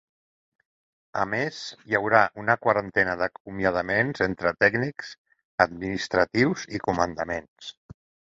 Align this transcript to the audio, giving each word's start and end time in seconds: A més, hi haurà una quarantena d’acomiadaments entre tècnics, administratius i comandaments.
A 1.23 1.25
més, 1.33 1.57
hi 1.89 1.97
haurà 1.99 2.21
una 2.43 2.55
quarantena 2.63 3.13
d’acomiadaments 3.19 4.25
entre 4.27 4.53
tècnics, 4.65 5.13
administratius 5.69 6.67
i 6.79 6.85
comandaments. 6.89 7.71